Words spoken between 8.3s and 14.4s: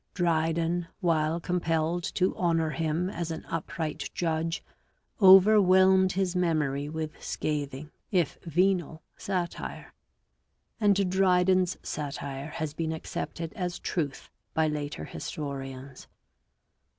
venal, satire; and Dryden's satire has been accepted as truth